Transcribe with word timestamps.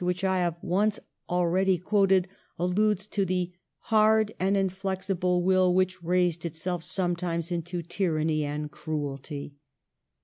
which 0.03 0.23
I 0.23 0.39
have 0.39 0.57
once 0.63 0.99
already 1.29 1.77
quoted 1.77 2.27
alludes 2.57 3.05
to 3.05 3.23
the 3.23 3.51
"hard 3.93 4.31
and 4.39 4.57
inflexible 4.57 5.43
will 5.43 5.75
which 5.75 6.01
raised 6.01 6.43
itself 6.43 6.83
sometimes 6.83 7.51
into 7.51 7.83
tyranny 7.83 8.43
and 8.43 8.71
cruelty." 8.71 9.57